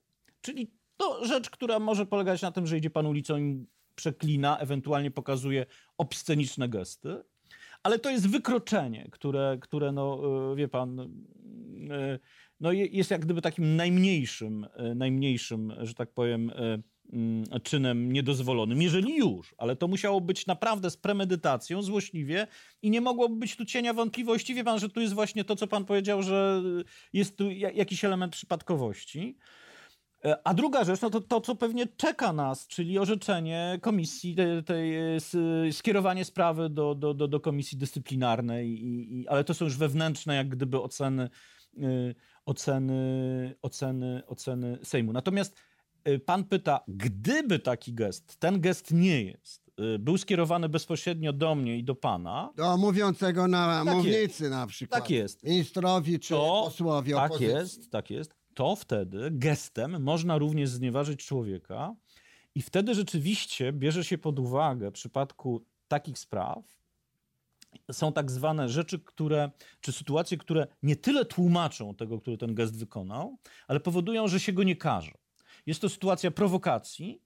czyli 0.42 0.72
to 0.98 1.25
rzecz, 1.25 1.50
która 1.50 1.80
może 1.80 2.06
polegać 2.06 2.42
na 2.42 2.51
tym, 2.51 2.68
że 2.68 2.78
idzie 2.78 2.90
pan 2.90 3.06
ulicą 3.06 3.38
i 3.38 3.66
przeklina, 3.96 4.58
ewentualnie 4.58 5.12
pokazuje 5.12 5.66
obsceniczne 5.98 6.70
gesty, 6.70 7.24
ale 7.84 8.00
to 8.00 8.10
jest 8.10 8.30
wykroczenie, 8.30 9.10
które, 9.12 9.58
które 9.62 9.92
no, 9.92 10.22
e, 10.51 10.56
wie 10.56 10.68
pan 10.68 11.00
no 12.62 12.72
jest 12.72 13.12
jak 13.12 13.22
gdyby 13.22 13.41
takim 13.41 13.75
najmniejszym, 13.75 14.68
e, 14.74 14.96
najmniejszym, 14.96 15.74
że 15.82 15.94
tak 15.94 16.13
powiem, 16.13 16.50
e, 16.50 16.82
mm, 17.13 17.44
czynem 17.63 18.12
niedozwolonym, 18.12 18.82
jeżeli 18.82 19.18
już, 19.18 19.56
ale 19.58 19.75
to 19.75 19.88
musiało 19.88 20.22
być 20.22 20.48
naprawdę 20.48 20.89
z 20.89 20.98
premedytacją, 20.98 21.82
złośliwie 21.82 22.48
i 22.82 22.89
nie 22.89 23.01
mogłoby 23.01 23.36
być 23.36 23.56
tu 23.56 23.65
cienia 23.65 23.94
wątpliwości. 23.94 24.53
Wie 24.53 24.63
pan, 24.63 24.80
że 24.80 24.89
tu 24.89 25.01
jest 25.01 25.13
właśnie 25.13 25.44
to, 25.44 25.56
co 25.56 25.68
pan 25.68 25.86
powiedział, 25.86 26.24
że 26.24 26.62
jest 27.13 27.38
tu 27.38 27.51
jakiś 27.51 28.06
element 28.06 28.34
przypadkowości. 28.34 29.38
E, 30.25 30.48
a 30.48 30.53
druga 30.53 30.84
rzecz, 30.84 31.01
no 31.01 31.10
to 31.10 31.22
to, 31.22 31.41
co 31.41 31.56
pewnie 31.56 31.88
czeka 31.88 32.34
nas, 32.34 32.68
czyli 32.68 33.00
orzeczenie 33.00 33.80
komisji, 33.82 34.36
tej, 34.36 34.63
tej 34.63 34.94
skierowanie 35.72 36.25
sprawy 36.25 36.70
do, 36.70 36.96
do, 36.96 37.13
do, 37.13 37.27
do 37.27 37.39
komisji 37.39 37.77
dyscyplinarnej, 37.77 38.70
i, 38.70 39.20
i, 39.20 39.27
ale 39.27 39.44
to 39.44 39.53
są 39.53 39.65
już 39.65 39.77
wewnętrzne, 39.77 40.36
jak 40.36 40.50
gdyby 40.50 40.82
oceny 40.82 41.30
oceny, 42.46 43.56
oceny, 43.62 44.22
oceny 44.28 44.78
Sejmu. 44.84 45.14
Natomiast 45.14 45.56
y, 46.08 46.20
pan 46.20 46.44
pyta, 46.44 46.80
gdyby 46.88 47.60
taki 47.60 47.94
gest, 47.94 48.38
ten 48.40 48.62
gest 48.62 48.92
nie 48.92 49.24
jest, 49.24 49.72
y, 49.96 50.00
był 50.00 50.18
skierowany 50.18 50.70
bezpośrednio 50.70 51.34
do 51.34 51.56
mnie 51.56 51.78
i 51.78 51.84
do 51.84 51.96
pana. 51.96 52.54
Do 52.56 52.78
mówiącego 52.78 53.48
na 53.48 53.84
tak 53.86 53.96
mównicy 53.96 54.18
jest. 54.20 54.42
na 54.42 54.68
przykład. 54.68 55.02
Tak 55.02 55.10
jest. 55.10 55.44
Ministrowi 55.44 56.20
czy 56.20 56.34
to, 56.34 56.62
posłowi 56.66 57.12
Tak 57.12 57.42
jest, 57.42 57.92
tak 57.92 58.10
jest. 58.10 58.36
To 58.54 58.76
wtedy 58.76 59.30
gestem 59.32 60.04
można 60.04 60.38
również 60.38 60.70
znieważyć 60.70 61.26
człowieka 61.26 61.96
i 62.56 62.62
wtedy 62.62 62.96
rzeczywiście 62.96 63.74
bierze 63.74 64.04
się 64.04 64.18
pod 64.18 64.40
uwagę 64.40 64.90
w 64.90 64.94
przypadku 64.94 65.66
takich 65.88 66.20
spraw 66.20 66.81
są 67.92 68.13
tak 68.13 68.32
zwane 68.32 68.70
rzeczy, 68.70 69.00
które, 69.00 69.51
czy 69.82 69.92
sytuacje, 69.92 70.38
które 70.38 70.68
nie 70.84 70.96
tyle 70.96 71.25
tłumaczą 71.25 71.96
tego, 71.96 72.20
który 72.20 72.38
ten 72.38 72.56
gest 72.56 72.80
wykonał, 72.80 73.38
ale 73.68 73.80
powodują, 73.80 74.28
że 74.28 74.40
się 74.40 74.54
go 74.54 74.63
nie 74.63 74.75
karze. 74.75 75.12
Jest 75.66 75.82
to 75.82 75.90
sytuacja 75.90 76.32
prowokacji, 76.32 77.22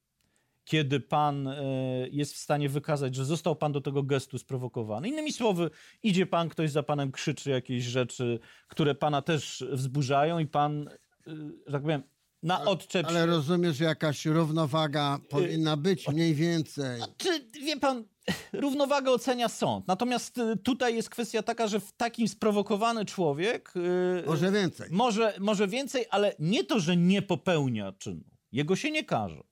kiedy 0.65 0.99
pan 0.99 1.47
e, 1.47 1.63
jest 2.11 2.33
w 2.33 2.37
stanie 2.37 2.69
wykazać, 2.69 3.15
że 3.15 3.25
został 3.25 3.55
pan 3.55 3.71
do 3.71 3.81
tego 3.81 4.03
gestu 4.03 4.37
sprowokowany. 4.37 5.09
Innymi 5.09 5.31
słowy, 5.31 5.69
idzie 6.03 6.25
pan, 6.25 6.49
ktoś 6.49 6.71
za 6.71 6.83
panem 6.83 7.11
krzyczy 7.11 7.49
jakieś 7.49 7.83
rzeczy, 7.83 8.39
które 8.67 8.95
pana 8.95 9.21
też 9.21 9.65
wzburzają 9.71 10.39
i 10.39 10.47
pan, 10.47 10.87
e, 10.87 10.91
że 11.67 11.71
tak 11.71 11.81
powiem, 11.81 12.03
na 12.45 12.61
odczep 12.61 13.07
Ale 13.07 13.25
rozumiesz, 13.25 13.77
że 13.77 13.83
jakaś 13.85 14.25
równowaga 14.25 15.19
powinna 15.29 15.77
być 15.77 16.07
mniej 16.07 16.35
więcej. 16.35 17.01
Czy 17.17 17.39
wie 17.65 17.77
pan, 17.77 18.03
równowagę 18.53 19.11
ocenia 19.11 19.49
sąd. 19.49 19.87
Natomiast 19.87 20.37
y, 20.37 20.57
tutaj 20.57 20.95
jest 20.95 21.09
kwestia 21.09 21.43
taka, 21.43 21.67
że 21.67 21.79
w 21.79 21.91
takim 21.91 22.27
sprowokowany 22.27 23.05
człowiek. 23.05 23.73
Yy, 23.75 24.23
może 24.27 24.51
więcej. 24.51 24.87
Może, 24.91 25.33
może 25.39 25.67
więcej, 25.67 26.05
ale 26.09 26.35
nie 26.39 26.63
to, 26.63 26.79
że 26.79 26.97
nie 26.97 27.21
popełnia 27.21 27.91
czynu. 27.91 28.23
Jego 28.51 28.75
się 28.75 28.91
nie 28.91 29.03
każe. 29.03 29.43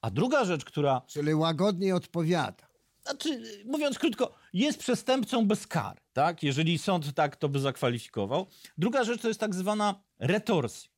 A 0.00 0.10
druga 0.10 0.44
rzecz, 0.44 0.64
która. 0.64 1.02
Czyli 1.06 1.34
łagodnie 1.34 1.94
odpowiada. 1.94 2.66
Znaczy, 3.02 3.42
mówiąc 3.64 3.98
krótko, 3.98 4.34
jest 4.52 4.78
przestępcą 4.78 5.46
bez 5.46 5.66
kary, 5.66 6.00
tak? 6.12 6.42
Jeżeli 6.42 6.78
sąd 6.78 7.14
tak 7.14 7.36
to 7.36 7.48
by 7.48 7.60
zakwalifikował. 7.60 8.46
Druga 8.78 9.04
rzecz 9.04 9.22
to 9.22 9.28
jest 9.28 9.40
tak 9.40 9.54
zwana 9.54 10.02
retorsja. 10.18 10.90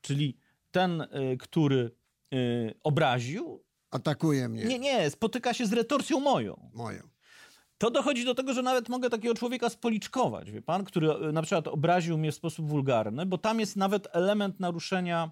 Czyli 0.00 0.43
ten, 0.74 1.00
y, 1.00 1.36
który 1.38 1.90
y, 2.34 2.74
obraził, 2.82 3.64
Atakuje 3.90 4.48
mnie. 4.48 4.64
Nie, 4.64 4.78
nie, 4.78 5.10
spotyka 5.10 5.54
się 5.54 5.66
z 5.66 5.72
retorsją 5.72 6.20
moją. 6.20 6.70
Moją. 6.74 7.02
To 7.78 7.90
dochodzi 7.90 8.24
do 8.24 8.34
tego, 8.34 8.54
że 8.54 8.62
nawet 8.62 8.88
mogę 8.88 9.10
takiego 9.10 9.34
człowieka 9.34 9.70
spoliczkować, 9.70 10.50
wie 10.50 10.62
pan, 10.62 10.84
który 10.84 11.10
e, 11.10 11.32
na 11.32 11.42
przykład 11.42 11.68
obraził 11.68 12.18
mnie 12.18 12.32
w 12.32 12.34
sposób 12.34 12.68
wulgarny, 12.68 13.26
bo 13.26 13.38
tam 13.38 13.60
jest 13.60 13.76
nawet 13.76 14.08
element 14.12 14.60
naruszenia 14.60 15.30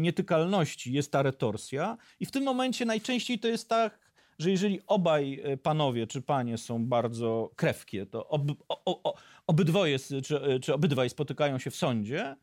nietykalności, 0.00 0.92
jest 0.92 1.12
ta 1.12 1.22
retorsja 1.22 1.96
i 2.20 2.26
w 2.26 2.30
tym 2.30 2.44
momencie 2.44 2.84
najczęściej 2.84 3.38
to 3.38 3.48
jest 3.48 3.68
tak, 3.68 3.98
że 4.38 4.50
jeżeli 4.50 4.80
obaj 4.86 5.42
panowie 5.62 6.06
czy 6.06 6.22
panie 6.22 6.58
są 6.58 6.86
bardzo 6.86 7.50
krewkie, 7.56 8.06
to 8.06 8.28
ob, 8.28 8.42
o, 8.68 9.02
o, 9.02 9.14
obydwoje 9.46 9.98
czy, 9.98 10.60
czy 10.62 10.74
obydwaj 10.74 11.10
spotykają 11.10 11.58
się 11.58 11.70
w 11.70 11.76
sądzie, 11.76 12.36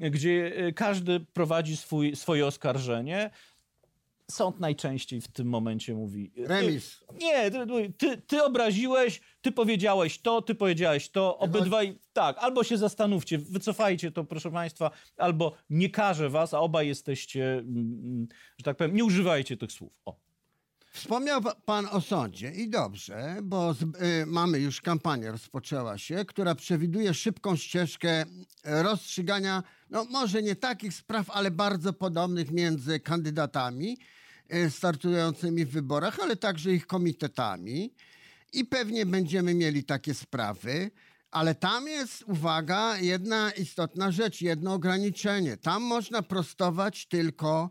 gdzie 0.00 0.52
każdy 0.76 1.20
prowadzi 1.20 1.76
swój, 1.76 2.16
swoje 2.16 2.46
oskarżenie, 2.46 3.30
sąd 4.30 4.60
najczęściej 4.60 5.20
w 5.20 5.28
tym 5.28 5.48
momencie 5.48 5.94
mówi. 5.94 6.32
Y, 6.38 6.46
Remis. 6.46 7.04
Nie, 7.20 7.50
ty, 7.98 8.16
ty 8.26 8.44
obraziłeś, 8.44 9.20
ty 9.40 9.52
powiedziałeś 9.52 10.18
to, 10.18 10.42
ty 10.42 10.54
powiedziałeś 10.54 11.08
to, 11.08 11.38
obydwaj, 11.38 11.98
tak, 12.12 12.36
albo 12.38 12.64
się 12.64 12.76
zastanówcie, 12.76 13.38
wycofajcie 13.38 14.10
to, 14.12 14.24
proszę 14.24 14.50
państwa, 14.50 14.90
albo 15.16 15.54
nie 15.70 15.90
karzę 15.90 16.30
was, 16.30 16.54
a 16.54 16.60
obaj 16.60 16.88
jesteście, 16.88 17.52
mm, 17.52 17.68
mm, 17.68 18.28
że 18.58 18.64
tak 18.64 18.76
powiem, 18.76 18.96
nie 18.96 19.04
używajcie 19.04 19.56
tych 19.56 19.72
słów. 19.72 19.92
O. 20.04 20.29
Wspomniał 20.90 21.40
pan 21.64 21.86
o 21.90 22.00
sądzie 22.00 22.50
i 22.50 22.70
dobrze, 22.70 23.36
bo 23.42 23.74
z, 23.74 23.82
y, 23.82 23.86
mamy 24.26 24.58
już 24.58 24.80
kampanię, 24.80 25.30
rozpoczęła 25.30 25.98
się, 25.98 26.24
która 26.24 26.54
przewiduje 26.54 27.14
szybką 27.14 27.56
ścieżkę 27.56 28.24
rozstrzygania, 28.64 29.62
no 29.90 30.04
może 30.04 30.42
nie 30.42 30.56
takich 30.56 30.94
spraw, 30.94 31.30
ale 31.30 31.50
bardzo 31.50 31.92
podobnych 31.92 32.50
między 32.50 33.00
kandydatami. 33.00 33.98
E, 34.50 34.70
startującymi 34.70 35.64
w 35.64 35.70
wyborach, 35.70 36.20
ale 36.20 36.36
także 36.36 36.72
ich 36.72 36.86
komitetami. 36.86 37.94
I 38.52 38.64
pewnie 38.64 39.06
będziemy 39.06 39.54
mieli 39.54 39.84
takie 39.84 40.14
sprawy. 40.14 40.90
Ale 41.30 41.54
tam 41.54 41.88
jest, 41.88 42.22
uwaga, 42.26 42.98
jedna 42.98 43.52
istotna 43.52 44.10
rzecz, 44.10 44.40
jedno 44.40 44.74
ograniczenie. 44.74 45.56
Tam 45.56 45.82
można 45.82 46.22
prostować 46.22 47.06
tylko 47.06 47.70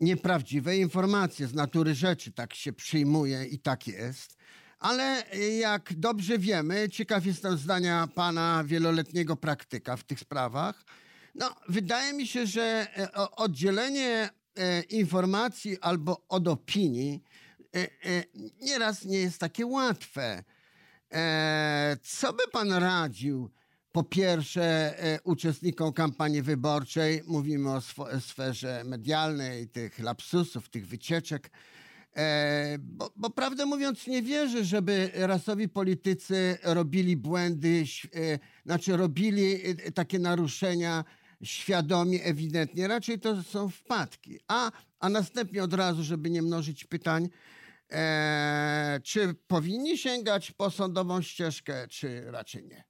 nieprawdziwe 0.00 0.76
informacje 0.76 1.46
z 1.46 1.54
natury 1.54 1.94
rzeczy. 1.94 2.32
Tak 2.32 2.54
się 2.54 2.72
przyjmuje 2.72 3.44
i 3.44 3.58
tak 3.58 3.86
jest. 3.86 4.36
Ale 4.78 5.24
jak 5.60 5.94
dobrze 5.94 6.38
wiemy, 6.38 6.88
ciekaw 6.88 7.26
jestem 7.26 7.58
zdania 7.58 8.08
pana 8.14 8.64
wieloletniego 8.64 9.36
praktyka 9.36 9.96
w 9.96 10.04
tych 10.04 10.20
sprawach. 10.20 10.84
No, 11.34 11.54
wydaje 11.68 12.12
mi 12.12 12.26
się, 12.26 12.46
że 12.46 12.86
e, 12.96 13.12
oddzielenie 13.30 14.30
e, 14.56 14.82
informacji 14.82 15.80
albo 15.80 16.26
od 16.28 16.48
opinii 16.48 17.22
e, 17.76 17.88
nieraz 18.60 19.04
nie 19.04 19.18
jest 19.18 19.38
takie 19.38 19.66
łatwe. 19.66 20.44
Co 22.02 22.32
by 22.32 22.42
pan 22.52 22.72
radził? 22.72 23.50
Po 23.92 24.04
pierwsze, 24.04 24.98
e, 24.98 25.18
uczestnikom 25.24 25.92
kampanii 25.92 26.42
wyborczej, 26.42 27.22
mówimy 27.26 27.70
o 27.70 27.80
sferze 28.20 28.82
medialnej, 28.84 29.68
tych 29.68 29.98
lapsusów, 29.98 30.68
tych 30.68 30.86
wycieczek, 30.86 31.50
e, 32.16 32.78
bo, 32.78 33.10
bo 33.16 33.30
prawdę 33.30 33.66
mówiąc, 33.66 34.06
nie 34.06 34.22
wierzę, 34.22 34.64
żeby 34.64 35.10
rasowi 35.14 35.68
politycy 35.68 36.58
robili 36.62 37.16
błędy, 37.16 37.84
e, 38.14 38.38
znaczy 38.66 38.96
robili 38.96 39.58
takie 39.94 40.18
naruszenia 40.18 41.04
świadomie, 41.42 42.24
ewidentnie. 42.24 42.88
Raczej 42.88 43.18
to 43.20 43.42
są 43.42 43.68
wpadki. 43.68 44.40
A, 44.48 44.70
a 45.00 45.08
następnie 45.08 45.62
od 45.62 45.74
razu, 45.74 46.04
żeby 46.04 46.30
nie 46.30 46.42
mnożyć 46.42 46.84
pytań, 46.84 47.28
e, 47.92 49.00
czy 49.04 49.34
powinni 49.34 49.98
sięgać 49.98 50.52
po 50.52 50.70
sądową 50.70 51.22
ścieżkę, 51.22 51.88
czy 51.88 52.30
raczej 52.30 52.64
nie? 52.64 52.87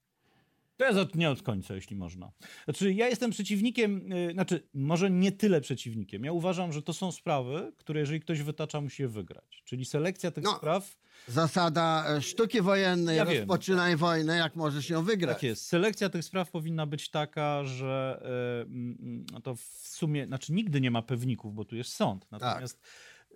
To 0.79 0.85
ja 0.85 0.93
zacznę 0.93 1.31
od 1.31 1.43
końca, 1.43 1.75
jeśli 1.75 1.97
można. 1.97 2.33
Znaczy, 2.65 2.93
ja 2.93 3.09
jestem 3.09 3.31
przeciwnikiem, 3.31 4.09
yy, 4.11 4.33
znaczy, 4.33 4.69
może 4.75 5.11
nie 5.11 5.33
tyle 5.33 5.61
przeciwnikiem. 5.61 6.25
Ja 6.25 6.33
uważam, 6.33 6.73
że 6.73 6.83
to 6.83 6.93
są 6.93 7.13
sprawy, 7.13 7.73
które 7.77 8.01
jeżeli 8.01 8.21
ktoś 8.21 8.43
wytacza, 8.43 8.81
musi 8.81 9.03
je 9.03 9.09
wygrać. 9.09 9.63
Czyli 9.65 9.85
selekcja 9.85 10.31
tych 10.31 10.45
No, 10.45 10.57
spraw. 10.57 10.97
Zasada 11.29 12.05
e, 12.09 12.23
sztuki 12.23 12.61
wojennej, 12.61 13.17
Ja 13.17 13.27
wiem. 13.27 13.37
rozpoczynaj 13.39 13.97
wojnę, 13.97 14.37
jak 14.37 14.57
możesz 14.57 14.91
ją 14.91 15.05
wygrać. 15.05 15.37
Tak 15.37 15.43
jest. 15.43 15.67
Selekcja 15.67 16.09
tych 16.09 16.25
spraw 16.25 16.51
powinna 16.51 16.87
być 16.87 17.11
taka, 17.11 17.65
że 17.65 18.23
yy, 18.69 19.25
no 19.33 19.41
to 19.41 19.55
w 19.55 19.63
sumie, 19.83 20.27
znaczy 20.27 20.53
nigdy 20.53 20.81
nie 20.81 20.91
ma 20.91 21.03
pewników, 21.03 21.55
bo 21.55 21.65
tu 21.65 21.77
jest 21.77 21.93
sąd. 21.93 22.27
Natomiast 22.31 22.77
y, 22.77 22.81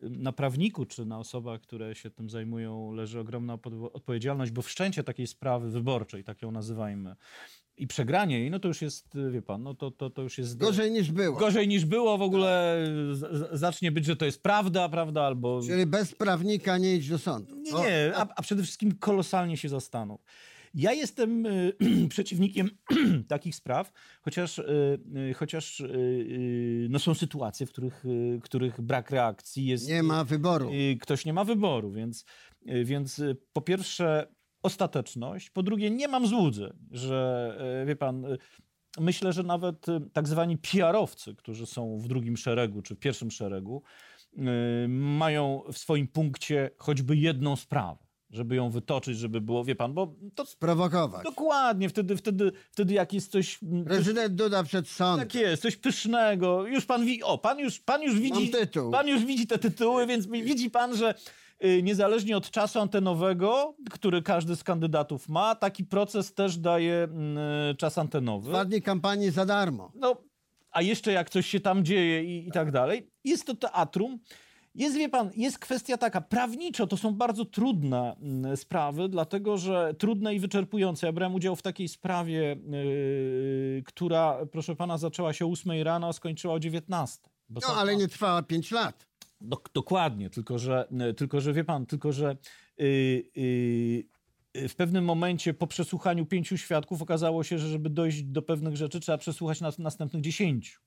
na 0.02 0.32
prawniku 0.32 0.86
czy 0.86 1.06
na 1.06 1.18
osobach, 1.18 1.60
które 1.60 1.94
się 1.94 2.10
tym 2.10 2.30
zajmują, 2.30 2.92
leży 2.92 3.20
ogromna 3.20 3.58
odpowiedzialność, 3.92 4.52
bo 4.52 4.62
wszczęcie 4.62 5.04
takiej 5.04 5.26
sprawy 5.26 5.70
wyborczej, 5.70 6.24
tak 6.24 6.42
ją 6.42 6.50
nazywajmy, 6.50 7.16
i 7.76 7.86
przegranie 7.86 8.40
jej, 8.40 8.50
no 8.50 8.58
to 8.58 8.68
już 8.68 8.82
jest, 8.82 9.08
wie 9.30 9.42
pan, 9.42 9.62
no 9.62 9.74
to, 9.74 9.90
to, 9.90 10.10
to 10.10 10.22
już 10.22 10.38
jest... 10.38 10.56
Gorzej 10.58 10.90
niż 10.90 11.12
było. 11.12 11.38
Gorzej 11.38 11.68
niż 11.68 11.84
było, 11.84 12.18
w 12.18 12.22
ogóle 12.22 12.78
z, 13.12 13.18
z, 13.18 13.60
zacznie 13.60 13.92
być, 13.92 14.04
że 14.04 14.16
to 14.16 14.24
jest 14.24 14.42
prawda, 14.42 14.88
prawda, 14.88 15.22
albo... 15.22 15.60
Czyli 15.66 15.86
bez 15.86 16.14
prawnika 16.14 16.78
nie 16.78 16.94
idź 16.96 17.08
do 17.08 17.18
sądu. 17.18 17.56
Nie, 17.56 17.72
nie, 17.72 18.12
a, 18.16 18.26
a 18.36 18.42
przede 18.42 18.62
wszystkim 18.62 18.98
kolosalnie 18.98 19.56
się 19.56 19.68
zastanów. 19.68 20.20
Ja 20.74 20.92
jestem 20.92 21.46
y, 21.46 21.72
przeciwnikiem 22.08 22.70
takich 23.28 23.54
spraw, 23.54 23.92
chociaż, 24.22 24.58
y, 24.58 24.64
y, 25.30 25.34
chociaż 25.34 25.82
no 26.88 26.98
są 26.98 27.14
sytuacje, 27.14 27.66
w 27.66 27.70
których, 27.70 28.04
których 28.42 28.80
brak 28.80 29.10
reakcji 29.10 29.66
jest. 29.66 29.88
Nie 29.88 30.02
ma 30.02 30.24
wyboru. 30.24 30.70
Ktoś 31.00 31.24
nie 31.24 31.32
ma 31.32 31.44
wyboru, 31.44 31.90
więc, 31.90 32.24
więc 32.84 33.22
po 33.52 33.60
pierwsze 33.60 34.26
ostateczność, 34.62 35.50
po 35.50 35.62
drugie 35.62 35.90
nie 35.90 36.08
mam 36.08 36.26
złudzeń, 36.26 36.72
że 36.90 37.84
wie 37.86 37.96
pan. 37.96 38.26
Myślę, 39.00 39.32
że 39.32 39.42
nawet 39.42 39.86
tak 40.12 40.28
zwani 40.28 40.58
PR-owcy, 40.58 41.34
którzy 41.34 41.66
są 41.66 41.98
w 41.98 42.08
drugim 42.08 42.36
szeregu 42.36 42.82
czy 42.82 42.94
w 42.94 42.98
pierwszym 42.98 43.30
szeregu, 43.30 43.82
y, 44.38 44.88
mają 44.88 45.62
w 45.72 45.78
swoim 45.78 46.08
punkcie 46.08 46.70
choćby 46.78 47.16
jedną 47.16 47.56
sprawę, 47.56 48.06
żeby 48.32 48.56
ją 48.56 48.70
wytoczyć, 48.70 49.18
żeby 49.18 49.40
było, 49.40 49.64
wie 49.64 49.74
pan, 49.74 49.92
bo 49.94 50.14
to 50.34 50.44
Prowokować. 50.58 51.24
dokładnie, 51.24 51.88
wtedy, 51.88 52.16
wtedy, 52.16 52.52
wtedy 52.70 52.94
jak 52.94 53.12
jest 53.12 53.30
coś, 53.32 53.58
coś 53.58 53.84
Prezydent 53.84 54.34
Duda 54.34 54.62
przed 54.62 54.88
sądem. 54.88 55.28
tak 55.28 55.34
jest, 55.34 55.62
coś 55.62 55.76
pysznego, 55.76 56.66
już 56.66 56.86
pan 56.86 57.04
widzi, 57.04 57.22
o, 57.22 57.38
pan 57.38 57.58
już, 57.58 57.80
pan 57.80 58.02
już 58.02 58.20
widzi, 58.20 58.50
tytuł. 58.50 58.90
pan 58.90 59.08
już 59.08 59.24
widzi 59.24 59.46
te 59.46 59.58
tytuły, 59.58 60.06
więc 60.06 60.26
widzi 60.26 60.70
pan, 60.70 60.96
że 60.96 61.14
y, 61.64 61.82
niezależnie 61.82 62.36
od 62.36 62.50
czasu 62.50 62.80
antenowego, 62.80 63.74
który 63.90 64.22
każdy 64.22 64.56
z 64.56 64.64
kandydatów 64.64 65.28
ma, 65.28 65.54
taki 65.54 65.84
proces 65.84 66.34
też 66.34 66.58
daje 66.58 66.94
mm, 66.94 67.76
czas 67.76 67.98
antenowy. 67.98 68.48
Dwa 68.48 68.64
dni 68.64 68.82
kampanii 68.82 69.30
za 69.30 69.46
darmo. 69.46 69.92
No, 69.94 70.16
a 70.70 70.82
jeszcze 70.82 71.12
jak 71.12 71.30
coś 71.30 71.46
się 71.46 71.60
tam 71.60 71.84
dzieje 71.84 72.24
i, 72.24 72.48
i 72.48 72.52
tak 72.52 72.70
dalej. 72.70 73.10
Jest 73.24 73.46
to 73.46 73.54
teatrum. 73.54 74.18
Jest, 74.74 74.96
wie 74.96 75.08
pan, 75.08 75.30
jest 75.36 75.58
kwestia 75.58 75.96
taka, 75.98 76.20
prawniczo 76.20 76.86
to 76.86 76.96
są 76.96 77.14
bardzo 77.14 77.44
trudne 77.44 78.16
mm, 78.22 78.56
sprawy, 78.56 79.08
dlatego 79.08 79.58
że 79.58 79.94
trudne 79.98 80.34
i 80.34 80.40
wyczerpujące. 80.40 81.06
Ja 81.06 81.12
brałem 81.12 81.34
udział 81.34 81.56
w 81.56 81.62
takiej 81.62 81.88
sprawie, 81.88 82.56
yy, 82.70 83.82
która, 83.86 84.38
proszę 84.52 84.76
pana, 84.76 84.98
zaczęła 84.98 85.32
się 85.32 85.46
o 85.46 85.48
8 85.50 85.82
rano, 85.82 86.06
a 86.08 86.12
skończyła 86.12 86.54
o 86.54 86.58
19. 86.60 87.18
Bo 87.48 87.60
No 87.64 87.68
są- 87.68 87.74
ale 87.74 87.96
nie 87.96 88.08
trwała 88.08 88.42
5 88.42 88.70
lat. 88.70 89.06
Dok- 89.42 89.70
dokładnie, 89.74 90.30
tylko 90.30 90.58
że, 90.58 90.88
y, 91.10 91.14
tylko 91.14 91.40
że 91.40 91.52
wie 91.52 91.64
pan, 91.64 91.86
tylko 91.86 92.12
że 92.12 92.36
y, 92.80 92.84
y, 92.84 92.84
y, 93.38 94.08
w 94.54 94.74
pewnym 94.74 95.04
momencie 95.04 95.54
po 95.54 95.66
przesłuchaniu 95.66 96.26
pięciu 96.26 96.58
świadków 96.58 97.02
okazało 97.02 97.44
się, 97.44 97.58
że 97.58 97.68
żeby 97.68 97.90
dojść 97.90 98.22
do 98.22 98.42
pewnych 98.42 98.76
rzeczy 98.76 99.00
trzeba 99.00 99.18
przesłuchać 99.18 99.60
nas, 99.60 99.78
następnych 99.78 100.22
dziesięciu. 100.22 100.80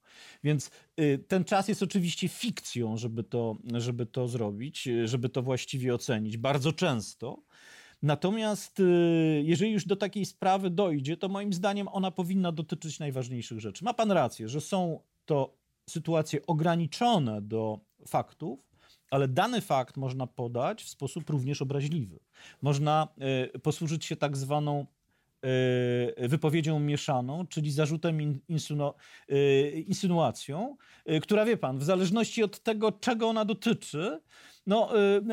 Więc 0.43 0.71
y, 0.99 1.23
ten 1.27 1.43
czas 1.43 1.67
jest 1.67 1.83
oczywiście 1.83 2.27
fikcją, 2.27 2.97
żeby 2.97 3.23
to, 3.23 3.57
żeby 3.73 4.05
to 4.05 4.27
zrobić, 4.27 4.87
y, 4.87 5.07
żeby 5.07 5.29
to 5.29 5.41
właściwie 5.41 5.95
ocenić. 5.95 6.37
Bardzo 6.37 6.73
często. 6.73 7.41
Natomiast 8.01 8.79
y, 8.79 9.43
jeżeli 9.45 9.71
już 9.71 9.85
do 9.85 9.95
takiej 9.95 10.25
sprawy 10.25 10.69
dojdzie, 10.69 11.17
to 11.17 11.29
moim 11.29 11.53
zdaniem 11.53 11.87
ona 11.87 12.11
powinna 12.11 12.51
dotyczyć 12.51 12.99
najważniejszych 12.99 13.59
rzeczy. 13.59 13.83
Ma 13.83 13.93
pan 13.93 14.11
rację, 14.11 14.49
że 14.49 14.61
są 14.61 14.99
to 15.25 15.57
sytuacje 15.89 16.45
ograniczone 16.45 17.41
do 17.41 17.79
faktów, 18.07 18.59
ale 19.11 19.27
dany 19.27 19.61
fakt 19.61 19.97
można 19.97 20.27
podać 20.27 20.83
w 20.83 20.89
sposób 20.89 21.29
również 21.29 21.61
obraźliwy. 21.61 22.19
Można 22.61 23.07
y, 23.55 23.59
posłużyć 23.59 24.05
się 24.05 24.15
tak 24.15 24.37
zwaną 24.37 24.85
y, 26.19 26.27
wypowiedzią 26.27 26.79
mieszaną, 26.79 27.47
czyli 27.47 27.71
zarzutem 27.71 28.21
in, 28.21 28.39
y, 29.31 29.83
insynuacją, 29.87 30.77
która 31.21 31.45
wie 31.45 31.57
pan, 31.57 31.77
w 31.79 31.83
zależności 31.83 32.43
od 32.43 32.59
tego, 32.59 32.91
czego 32.91 33.27
ona 33.27 33.45
dotyczy, 33.45 34.21
no, 34.67 34.89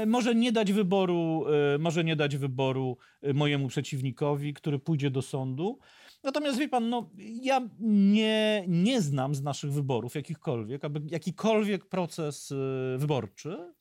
może 0.07 0.35
nie 0.35 0.53
dać 0.53 0.73
wyboru, 0.73 1.45
może 1.79 2.05
nie 2.05 2.17
dać 2.17 2.37
wyboru 2.37 2.97
mojemu 3.35 3.69
przeciwnikowi, 3.69 4.55
który 4.55 4.79
pójdzie 4.79 5.11
do 5.11 5.23
sądu. 5.23 5.79
Natomiast 6.23 6.59
wie 6.59 6.69
pan, 6.69 6.89
no, 6.89 7.11
ja 7.43 7.69
nie, 7.81 8.65
nie 8.69 9.01
znam 9.01 9.35
z 9.35 9.43
naszych 9.43 9.73
wyborów 9.73 10.15
jakichkolwiek, 10.15 10.85
aby 10.85 11.01
jakikolwiek 11.11 11.87
proces 11.87 12.51
y, 12.51 12.55
wyborczy. 12.99 13.73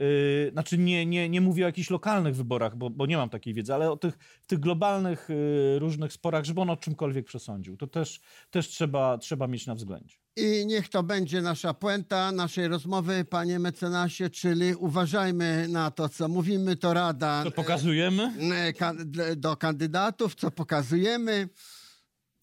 y, 0.00 0.50
Znaczy, 0.52 0.78
nie, 0.78 1.06
nie, 1.06 1.28
nie 1.28 1.40
mówię 1.40 1.64
o 1.64 1.66
jakichś 1.68 1.90
lokalnych 1.90 2.36
wyborach, 2.36 2.76
bo, 2.76 2.90
bo 2.90 3.06
nie 3.06 3.16
mam 3.16 3.28
takiej 3.28 3.54
wiedzy, 3.54 3.74
ale 3.74 3.90
o 3.90 3.96
tych, 3.96 4.18
tych 4.46 4.60
globalnych 4.60 5.30
y, 5.30 5.78
różnych 5.78 6.12
sporach, 6.12 6.44
żeby 6.44 6.60
on 6.60 6.70
o 6.70 6.76
czymkolwiek 6.76 7.26
przesądził. 7.26 7.76
To 7.76 7.86
też, 7.86 8.20
też 8.50 8.68
trzeba, 8.68 9.18
trzeba 9.18 9.46
mieć 9.46 9.66
na 9.66 9.74
względzie. 9.74 10.21
I 10.36 10.66
niech 10.66 10.88
to 10.88 11.02
będzie 11.02 11.42
nasza 11.42 11.74
puenta 11.74 12.32
naszej 12.32 12.68
rozmowy, 12.68 13.24
panie 13.24 13.58
mecenasie, 13.58 14.30
czyli 14.30 14.74
uważajmy 14.74 15.68
na 15.68 15.90
to, 15.90 16.08
co 16.08 16.28
mówimy, 16.28 16.76
to 16.76 16.94
rada 16.94 17.44
pokazujemy. 17.56 18.32
e, 18.54 18.72
kan- 18.72 19.10
d- 19.10 19.36
do 19.36 19.56
kandydatów, 19.56 20.34
co 20.34 20.50
pokazujemy. 20.50 21.48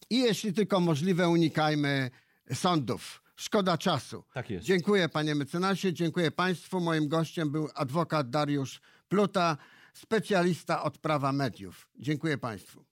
I 0.10 0.18
jeśli 0.20 0.54
tylko 0.54 0.80
możliwe, 0.80 1.30
unikajmy 1.30 2.12
sądów. 2.54 3.24
Szkoda 3.36 3.78
czasu. 3.78 4.24
Tak 4.34 4.50
jest. 4.50 4.66
Dziękuję 4.66 5.10
panie 5.10 5.36
mecenasie, 5.36 5.94
dziękuję 5.94 6.32
państwu. 6.32 6.80
Moim 6.80 7.08
gościem 7.08 7.52
był 7.52 7.70
adwokat 7.76 8.30
Dariusz 8.30 8.82
Pluta, 9.08 9.58
specjalista 9.94 10.84
od 10.84 10.98
prawa 10.98 11.32
mediów. 11.32 11.90
Dziękuję 12.00 12.38
państwu. 12.38 12.86